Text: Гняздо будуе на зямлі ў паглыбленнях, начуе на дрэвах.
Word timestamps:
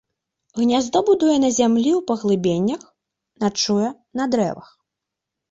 Гняздо 0.59 0.99
будуе 1.09 1.35
на 1.43 1.49
зямлі 1.57 1.91
ў 1.99 2.07
паглыбленнях, 2.13 2.81
начуе 3.45 3.87
на 4.23 4.29
дрэвах. 4.35 4.75